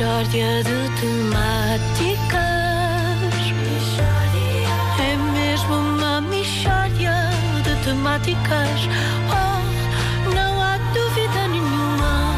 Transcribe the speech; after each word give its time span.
Mishória 0.00 0.64
de 0.64 0.88
temáticas. 0.98 2.40
É 4.98 5.14
mesmo 5.34 5.74
uma 5.74 6.22
mishória 6.22 7.28
de 7.62 7.84
temáticas. 7.84 8.88
Oh, 9.28 9.60
não 10.34 10.62
há 10.62 10.78
dúvida 10.94 11.48
nenhuma 11.48 12.34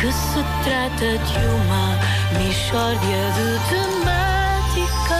que 0.00 0.12
se 0.12 0.44
trata 0.62 1.18
de 1.18 1.44
uma 1.44 1.98
mishória 2.38 3.32
de 3.34 3.58
temáticas. 3.68 5.10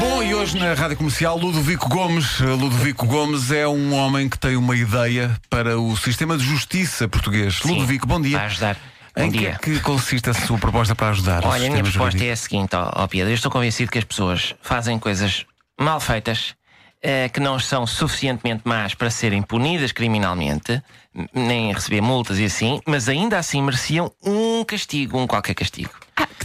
Bom, 0.00 0.24
e 0.24 0.34
hoje 0.34 0.58
na 0.58 0.74
Rádio 0.74 0.96
Comercial, 0.96 1.38
Ludovico 1.38 1.88
Gomes. 1.88 2.40
Ludovico 2.40 3.06
Gomes 3.06 3.52
é 3.52 3.68
um 3.68 3.94
homem 3.94 4.28
que 4.28 4.36
tem 4.36 4.56
uma 4.56 4.74
ideia 4.74 5.40
para 5.48 5.78
o 5.78 5.96
sistema 5.96 6.36
de 6.36 6.42
justiça 6.42 7.06
português. 7.06 7.60
Sim, 7.62 7.74
Ludovico, 7.74 8.08
bom 8.08 8.20
dia. 8.20 8.38
Para 8.38 8.46
ajudar. 8.46 8.97
Bom 9.18 9.24
Em 9.24 9.30
que 9.32 9.38
dia. 9.38 9.50
é 9.50 9.58
que 9.58 9.80
consiste 9.80 10.30
a 10.30 10.34
sua 10.34 10.58
proposta 10.58 10.94
para 10.94 11.08
ajudar? 11.10 11.44
Olha, 11.44 11.66
a 11.66 11.70
minha 11.70 11.82
resposta 11.82 12.10
jurídico? 12.12 12.24
é 12.24 12.32
a 12.32 12.36
seguinte, 12.36 12.76
ó, 12.76 12.90
ó 12.94 13.06
Pedro. 13.06 13.30
Eu 13.30 13.34
estou 13.34 13.50
convencido 13.50 13.90
que 13.90 13.98
as 13.98 14.04
pessoas 14.04 14.54
fazem 14.62 14.98
coisas 14.98 15.44
mal 15.80 15.98
feitas, 16.00 16.54
eh, 17.02 17.28
que 17.28 17.40
não 17.40 17.58
são 17.58 17.86
suficientemente 17.86 18.62
más 18.64 18.94
para 18.94 19.10
serem 19.10 19.42
punidas 19.42 19.92
criminalmente, 19.92 20.82
nem 21.32 21.72
receber 21.72 22.00
multas 22.00 22.38
e 22.38 22.44
assim, 22.44 22.80
mas 22.86 23.08
ainda 23.08 23.38
assim 23.38 23.62
mereciam 23.62 24.12
um 24.24 24.64
castigo, 24.64 25.18
um 25.18 25.26
qualquer 25.26 25.54
castigo. 25.54 25.90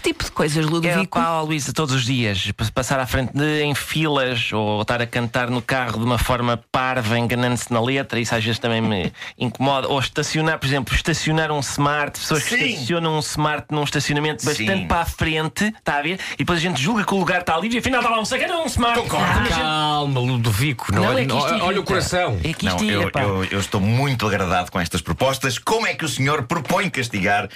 Ah, 0.03 0.05
que 0.05 0.09
tipo 0.09 0.25
de 0.25 0.31
coisas, 0.31 0.57
É 0.65 0.67
Ludovico? 0.69 1.17
pá, 1.19 1.29
ó, 1.31 1.43
Luísa, 1.43 1.71
todos 1.71 1.95
os 1.95 2.03
dias, 2.05 2.51
pa- 2.51 2.65
passar 2.73 2.99
à 2.99 3.05
frente 3.07 3.31
de, 3.33 3.61
em 3.63 3.73
filas 3.73 4.51
ou 4.51 4.81
estar 4.81 5.01
a 5.01 5.07
cantar 5.07 5.49
no 5.49 5.61
carro 5.61 5.97
de 5.97 6.03
uma 6.03 6.17
forma 6.17 6.61
parva, 6.71 7.17
enganando-se 7.17 7.71
na 7.71 7.79
letra, 7.81 8.19
isso 8.19 8.35
às 8.35 8.43
vezes 8.43 8.59
também 8.59 8.81
me 8.81 9.13
incomoda. 9.39 9.87
Ou 9.87 9.99
estacionar, 9.99 10.59
por 10.59 10.65
exemplo, 10.67 10.93
estacionar 10.93 11.51
um 11.51 11.59
smart, 11.61 12.19
pessoas 12.19 12.43
que 12.43 12.57
Sim. 12.57 12.65
estacionam 12.65 13.15
um 13.15 13.19
smart 13.19 13.65
num 13.71 13.83
estacionamento 13.83 14.43
bastante 14.45 14.81
Sim. 14.81 14.87
para 14.87 15.01
a 15.01 15.05
frente, 15.05 15.65
está 15.65 15.97
a 15.99 16.01
ver? 16.01 16.19
E 16.33 16.37
depois 16.39 16.59
a 16.59 16.61
gente 16.61 16.81
julga 16.81 17.05
que 17.05 17.13
o 17.13 17.17
lugar 17.17 17.41
está 17.41 17.57
livre 17.57 17.77
e 17.77 17.79
afinal 17.79 18.01
está 18.01 18.11
lá 18.13 18.19
um 18.21 18.25
sacana 18.25 18.57
um 18.59 18.65
smart. 18.65 18.99
Concordo. 18.99 19.49
Calma, 19.49 20.19
Ludovico. 20.19 20.91
Não, 20.93 21.03
Não, 21.03 21.17
é, 21.17 21.23
é 21.23 21.25
que 21.25 21.33
isto 21.37 21.63
olha 21.63 21.79
o 21.79 21.83
coração. 21.83 22.37
É 22.43 22.53
que 22.53 22.65
Não, 22.65 22.75
isto 22.75 22.83
eu, 22.89 23.03
é, 23.03 23.09
pá. 23.09 23.21
eu- 23.21 23.45
eu 23.45 23.59
estou 23.59 23.79
muito 23.79 24.27
agradado 24.27 24.69
com 24.71 24.79
estas 24.79 25.01
propostas. 25.01 25.57
Como 25.57 25.87
é 25.87 25.93
que 25.93 26.03
o 26.03 26.09
senhor 26.09 26.43
propõe 26.43 26.89
castigar 26.89 27.47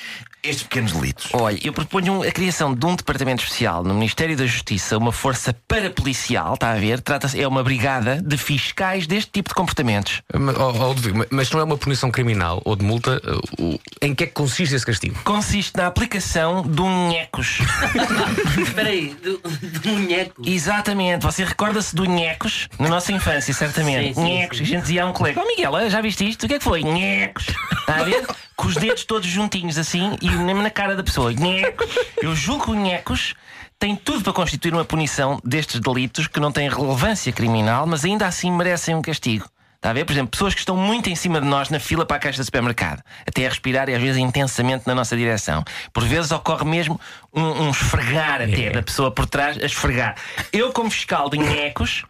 estes 0.43 0.63
pequenos 0.63 0.91
delitos? 0.91 1.29
Olha, 1.33 1.59
eu 1.63 1.73
proponho 1.73 2.23
a 2.23 2.31
criação 2.31 2.73
de 2.73 2.85
um 2.85 2.95
departamento 2.95 3.43
especial 3.43 3.83
no 3.83 3.93
Ministério 3.93 4.35
da 4.37 4.45
Justiça, 4.45 4.97
uma 4.97 5.11
força 5.11 5.55
parapolicial, 5.67 6.53
está 6.53 6.71
a 6.71 6.75
ver? 6.75 7.01
Trata-se, 7.01 7.41
é 7.41 7.47
uma 7.47 7.63
brigada 7.63 8.21
de 8.21 8.37
fiscais 8.37 9.07
deste 9.07 9.31
tipo 9.31 9.49
de 9.49 9.55
comportamentos. 9.55 10.21
Mas, 10.33 10.55
ó, 10.57 10.71
ó, 10.73 10.87
Ludovico, 10.87 11.25
mas- 11.31 11.51
não 11.51 11.59
é 11.59 11.63
uma 11.63 11.77
punição 11.77 12.11
criminal 12.11 12.61
ou 12.65 12.75
de 12.75 12.83
multa? 12.83 13.21
uh, 13.59 13.79
em 14.01 14.13
que 14.13 14.23
é 14.25 14.27
que 14.27 14.33
consiste 14.33 14.75
esse 14.75 14.85
castigo? 14.85 15.19
Consiste 15.23 15.75
na 15.75 15.87
aplicação 15.87 16.61
de 16.61 16.81
um 16.81 17.09
nhecos. 17.09 17.59
Espera 18.61 18.89
aí, 18.89 19.15
do, 19.23 19.37
do 19.39 19.89
munheco. 19.89 20.41
Exatamente, 20.45 21.23
você 21.23 21.43
recorda-se 21.43 21.95
do 21.95 22.05
nhecos 22.05 22.67
na 22.79 22.89
nossa 22.89 23.11
infância, 23.11 23.53
certamente. 23.53 24.13
Sim, 24.13 24.21
sim, 24.21 24.23
nhecos, 24.23 24.57
sim. 24.57 24.63
a 24.63 24.67
gente 24.67 24.81
dizia 24.81 25.03
a 25.03 25.05
um 25.07 25.13
colega: 25.13 25.41
Oh 25.41 25.47
Miguel, 25.47 25.89
já 25.89 26.01
viste 26.01 26.27
isto? 26.27 26.45
O 26.45 26.47
que 26.47 26.55
é 26.55 26.57
que 26.59 26.63
foi? 26.63 26.83
Nhecos. 26.83 27.47
Está 27.79 27.95
a 27.95 28.03
ver? 28.03 28.25
Com 28.57 28.67
os 28.67 28.75
dedos 28.75 29.05
todos 29.05 29.29
juntinhos 29.29 29.77
assim 29.77 30.17
e 30.19 30.29
mesmo 30.29 30.63
na 30.63 30.71
cara 30.71 30.95
da 30.95 31.03
pessoa. 31.03 31.31
Nhecos. 31.31 31.95
Eu 32.21 32.35
julgo 32.35 32.65
que 32.65 32.71
o 32.71 32.73
nhecos 32.73 33.35
tem 33.79 33.95
tudo 33.95 34.23
para 34.23 34.33
constituir 34.33 34.73
uma 34.73 34.83
punição 34.83 35.39
destes 35.43 35.79
delitos 35.79 36.27
que 36.27 36.39
não 36.39 36.51
têm 36.51 36.67
relevância 36.67 37.31
criminal, 37.31 37.85
mas 37.85 38.03
ainda 38.03 38.25
assim 38.25 38.51
merecem 38.51 38.95
um 38.95 39.01
castigo. 39.01 39.47
Está 39.75 39.91
a 39.91 39.93
ver? 39.93 40.05
Por 40.05 40.11
exemplo, 40.11 40.31
pessoas 40.31 40.55
que 40.55 40.59
estão 40.59 40.75
muito 40.75 41.07
em 41.07 41.15
cima 41.15 41.39
de 41.39 41.45
nós 41.45 41.69
na 41.69 41.79
fila 41.79 42.03
para 42.03 42.17
a 42.17 42.19
caixa 42.19 42.39
de 42.39 42.45
supermercado, 42.45 43.03
até 43.27 43.45
a 43.45 43.49
respirar 43.49 43.87
e 43.89 43.93
às 43.93 44.01
vezes 44.01 44.17
intensamente 44.17 44.87
na 44.87 44.95
nossa 44.95 45.15
direção. 45.15 45.63
Por 45.93 46.03
vezes 46.03 46.31
ocorre 46.31 46.65
mesmo 46.65 46.99
um, 47.31 47.43
um 47.43 47.69
esfregar 47.69 48.41
até 48.41 48.71
da 48.71 48.81
pessoa 48.81 49.11
por 49.11 49.27
trás, 49.27 49.55
a 49.55 49.65
esfregar. 49.67 50.15
Eu, 50.51 50.73
como 50.73 50.89
fiscal 50.89 51.29
de 51.29 51.37
nhecos, 51.37 52.05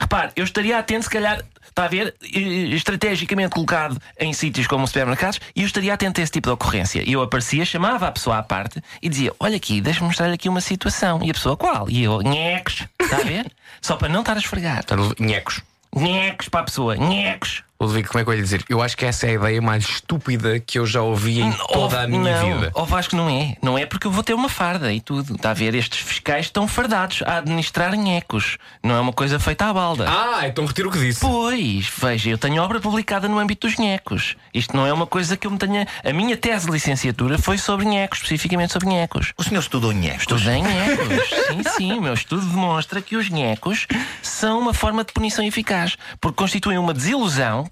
repare, 0.00 0.32
eu 0.34 0.42
estaria 0.42 0.76
atento, 0.76 1.04
se 1.04 1.10
calhar, 1.10 1.44
está 1.68 1.84
a 1.84 1.88
ver, 1.88 2.14
estrategicamente 2.22 3.50
colocado 3.50 4.00
em 4.18 4.32
sítios 4.32 4.66
como 4.66 4.86
supermercados, 4.86 5.40
e 5.54 5.62
eu 5.62 5.66
estaria 5.66 5.92
atento 5.92 6.20
a 6.20 6.22
esse 6.22 6.32
tipo 6.32 6.48
de 6.48 6.54
ocorrência. 6.54 7.02
E 7.06 7.12
eu 7.12 7.22
aparecia, 7.22 7.64
chamava 7.64 8.08
a 8.08 8.12
pessoa 8.12 8.38
à 8.38 8.42
parte 8.42 8.82
e 9.00 9.08
dizia: 9.08 9.32
Olha 9.38 9.56
aqui, 9.56 9.80
deixa-me 9.80 10.06
mostrar 10.06 10.32
aqui 10.32 10.48
uma 10.48 10.60
situação. 10.60 11.20
E 11.22 11.30
a 11.30 11.34
pessoa, 11.34 11.56
qual? 11.56 11.88
E 11.88 12.02
eu, 12.02 12.20
nhecos, 12.22 12.86
está 13.00 13.16
a 13.16 13.24
ver? 13.24 13.50
Só 13.80 13.96
para 13.96 14.08
não 14.08 14.20
estar 14.20 14.36
a 14.36 14.38
esfregar. 14.38 14.84
Nhecos. 15.18 15.62
Nhecos 15.94 16.48
para 16.48 16.60
a 16.60 16.64
pessoa, 16.64 16.96
nhecos. 16.96 17.62
Ludovico, 17.82 18.10
como 18.10 18.20
é 18.20 18.24
que 18.24 18.30
eu 18.30 18.34
ia 18.34 18.42
dizer? 18.42 18.64
Eu 18.68 18.80
acho 18.80 18.96
que 18.96 19.04
essa 19.04 19.26
é 19.26 19.30
a 19.30 19.32
ideia 19.34 19.60
mais 19.60 19.84
estúpida 19.84 20.60
que 20.60 20.78
eu 20.78 20.86
já 20.86 21.02
ouvi 21.02 21.40
em 21.40 21.52
toda 21.52 22.00
a 22.00 22.06
minha 22.06 22.40
não, 22.40 22.54
vida. 22.54 22.70
Ó 22.74 22.84
Vasco, 22.84 23.16
não 23.16 23.28
é. 23.28 23.56
Não 23.60 23.76
é 23.76 23.84
porque 23.84 24.06
eu 24.06 24.10
vou 24.10 24.22
ter 24.22 24.34
uma 24.34 24.48
farda 24.48 24.92
e 24.92 25.00
tudo. 25.00 25.34
Está 25.34 25.50
a 25.50 25.54
ver? 25.54 25.74
Estes 25.74 26.00
fiscais 26.00 26.46
estão 26.46 26.68
fardados 26.68 27.22
a 27.26 27.38
administrar 27.38 27.94
nhecos. 27.96 28.56
Não 28.82 28.94
é 28.94 29.00
uma 29.00 29.12
coisa 29.12 29.38
feita 29.40 29.66
à 29.66 29.72
balda. 29.72 30.06
Ah, 30.08 30.46
então 30.46 30.64
retiro 30.64 30.88
o 30.88 30.92
que 30.92 30.98
disse. 30.98 31.20
Pois, 31.20 31.90
veja, 31.98 32.30
eu 32.30 32.38
tenho 32.38 32.62
obra 32.62 32.80
publicada 32.80 33.28
no 33.28 33.38
âmbito 33.38 33.66
dos 33.66 33.78
nhecos. 33.78 34.36
Isto 34.54 34.76
não 34.76 34.86
é 34.86 34.92
uma 34.92 35.06
coisa 35.06 35.36
que 35.36 35.46
eu 35.46 35.50
me 35.50 35.58
tenha. 35.58 35.86
A 36.04 36.12
minha 36.12 36.36
tese 36.36 36.66
de 36.66 36.72
licenciatura 36.72 37.38
foi 37.38 37.58
sobre 37.58 37.84
nhecos, 37.84 38.18
especificamente 38.18 38.72
sobre 38.72 38.88
nhecos. 38.88 39.32
O 39.36 39.42
senhor 39.42 39.60
estudou 39.60 39.92
nhecos? 39.92 40.22
Estudei 40.22 40.62
nhecos. 40.62 41.30
sim, 41.48 41.62
sim, 41.76 41.92
o 41.94 42.02
meu 42.02 42.14
estudo 42.14 42.46
demonstra 42.46 43.02
que 43.02 43.16
os 43.16 43.28
nhecos 43.28 43.86
são 44.22 44.60
uma 44.60 44.74
forma 44.74 45.02
de 45.04 45.12
punição 45.12 45.44
eficaz, 45.44 45.96
porque 46.20 46.36
constituem 46.36 46.78
uma 46.78 46.94
desilusão 46.94 47.71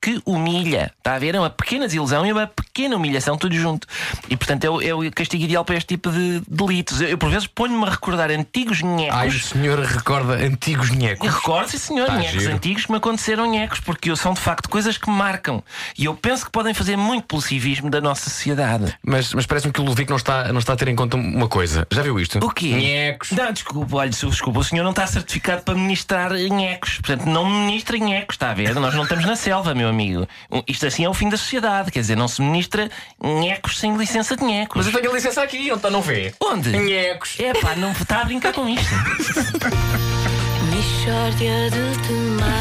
que 0.00 0.20
humilha. 0.24 0.92
Está 0.98 1.14
a 1.14 1.18
ver? 1.18 1.34
É 1.34 1.40
uma 1.40 1.50
pequena 1.50 1.86
desilusão 1.86 2.24
e 2.26 2.32
uma 2.32 2.46
pequena 2.46 2.96
humilhação, 2.96 3.36
tudo 3.36 3.54
junto. 3.54 3.86
E 4.28 4.36
portanto 4.36 4.64
é 4.64 4.70
o, 4.70 4.80
é 4.80 4.94
o 4.94 5.12
castigo 5.12 5.44
ideal 5.44 5.64
para 5.64 5.76
este 5.76 5.88
tipo 5.88 6.10
de 6.10 6.40
delitos. 6.48 7.00
Eu, 7.00 7.08
eu, 7.08 7.18
por 7.18 7.30
vezes, 7.30 7.46
ponho-me 7.46 7.84
a 7.86 7.90
recordar 7.90 8.30
antigos 8.30 8.82
nhecos. 8.82 9.16
Ai, 9.16 9.28
o 9.28 9.40
senhor 9.40 9.78
recorda 9.80 10.34
antigos 10.34 10.90
nhecos. 10.90 11.28
recordo, 11.28 11.68
sim 11.68 11.78
senhor, 11.78 12.06
Tá 12.06 12.16
nhecos 12.16 12.42
giro. 12.42 12.54
antigos 12.54 12.86
que 12.86 12.92
me 12.92 12.98
aconteceram 12.98 13.50
nhecos, 13.50 13.80
porque 13.80 14.14
são 14.16 14.32
de 14.34 14.40
facto 14.40 14.68
coisas 14.68 14.96
que 14.96 15.10
me 15.10 15.16
marcam. 15.16 15.62
E 15.96 16.04
eu 16.04 16.14
penso 16.14 16.44
que 16.44 16.50
podem 16.50 16.72
fazer 16.74 16.96
muito 16.96 17.26
pelo 17.26 17.42
civismo 17.42 17.90
da 17.90 18.00
nossa 18.00 18.30
sociedade. 18.30 18.94
Mas, 19.04 19.34
mas 19.34 19.46
parece-me 19.46 19.72
que 19.72 19.80
o 19.80 19.84
Ludovico 19.84 20.10
não 20.10 20.16
está, 20.16 20.52
não 20.52 20.58
está 20.60 20.72
a 20.74 20.76
ter 20.76 20.88
em 20.88 20.94
conta 20.96 21.16
uma 21.16 21.48
coisa. 21.48 21.86
Já 21.90 22.02
viu 22.02 22.18
isto? 22.20 22.38
O 22.44 22.50
quê? 22.50 22.68
Nhecos. 22.74 23.32
Não, 23.32 23.52
desculpa, 23.52 23.96
olha, 23.96 24.10
desculpa, 24.10 24.60
o 24.60 24.64
senhor 24.64 24.84
não 24.84 24.90
está 24.90 25.06
certificado 25.06 25.62
para 25.62 25.74
ministrar 25.74 26.32
nhecos. 26.32 26.98
Portanto, 27.00 27.26
não 27.26 27.44
ministra 27.48 27.98
nhecos, 27.98 28.34
está 28.36 28.50
a 28.50 28.54
ver? 28.54 28.74
Nós 28.74 28.94
não 28.94 29.02
estamos 29.02 29.24
na 29.24 29.34
selva, 29.36 29.74
meu 29.74 29.87
amigo. 29.88 30.26
Um, 30.50 30.62
Isto 30.68 30.86
assim 30.86 31.04
é 31.04 31.08
o 31.08 31.14
fim 31.14 31.28
da 31.28 31.36
sociedade, 31.36 31.90
quer 31.90 32.00
dizer, 32.00 32.16
não 32.16 32.28
se 32.28 32.40
ministra 32.42 32.90
nhecos 33.22 33.78
sem 33.78 33.96
licença 33.96 34.36
de 34.36 34.44
nhecos. 34.44 34.76
Mas 34.76 34.86
eu 34.94 35.00
tenho 35.00 35.10
a 35.12 35.14
licença 35.14 35.42
aqui, 35.42 35.68
então 35.70 35.90
não 35.90 36.02
vê. 36.02 36.34
Onde? 36.40 36.70
Nhecos. 36.70 37.36
É 37.40 37.52
pá, 37.54 37.74
não 37.76 37.92
está 37.92 38.20
a 38.22 38.24
brincar 38.24 38.52
com 38.52 38.68
isto. 38.68 38.86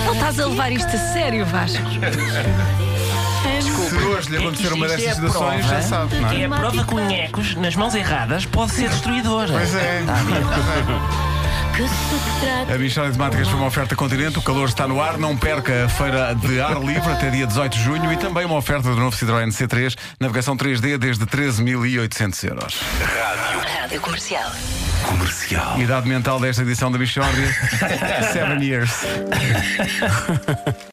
Não 0.06 0.14
estás 0.14 0.40
a 0.40 0.46
levar 0.48 0.72
isto 0.72 0.88
a 0.88 0.98
sério, 1.14 1.46
Vasco? 1.46 1.84
Se 3.90 3.96
hoje 3.96 4.30
lhe 4.30 4.38
acontecer 4.38 4.74
uma 4.74 4.86
é 4.86 4.90
destas 4.90 5.12
a 5.12 5.16
situações, 5.16 5.66
prova- 5.66 5.76
já 5.76 5.82
sabe, 5.82 6.16
não 6.16 6.30
é? 6.30 6.42
É 6.42 6.46
a 6.46 6.50
prova 6.50 6.84
que 6.86 6.94
o 6.96 7.00
nhecos, 7.00 7.56
nas 7.56 7.76
mãos 7.76 7.94
erradas, 7.96 8.46
pode 8.46 8.72
ser 8.72 8.90
destruidor. 8.90 9.48
Pois 9.50 9.76
é. 9.76 10.00
Está 10.02 10.14
a 11.78 11.84
ver? 11.84 11.88
Que 11.88 11.88
se 11.88 12.40
trata 12.42 12.74
A 12.74 12.78
Michórdia 12.78 13.12
de 13.12 13.18
Temáticas 13.18 13.48
foi 13.48 13.60
uma 13.60 13.68
oferta 13.68 13.96
Continente, 13.96 14.40
o 14.40 14.42
calor 14.42 14.68
está 14.68 14.88
no 14.88 15.02
ar, 15.02 15.18
não 15.18 15.38
perca 15.38 15.86
a 15.86 15.90
feira 15.90 16.34
de 16.34 16.60
ar 16.60 16.80
livre 16.80 17.12
até 17.12 17.30
dia 17.30 17.46
18 17.46 17.78
de 17.78 17.84
junho 17.84 18.12
e 18.12 18.18
também 18.18 18.46
uma 18.46 18.56
oferta 18.56 18.90
do 18.90 18.96
novo 18.96 19.16
Citroën 19.16 19.48
C3, 19.50 19.96
navegação 20.20 20.58
3D 20.58 20.98
desde 20.98 21.26
13.800 21.26 22.50
euros. 22.50 22.80
Rádio 23.80 24.02
Comercial. 24.02 24.52
Idade 25.80 26.08
mental 26.08 26.40
desta 26.40 26.64
edição 26.64 26.92
da 26.92 26.98
Michórdia, 26.98 27.48
7 28.34 28.64
years. 28.64 28.92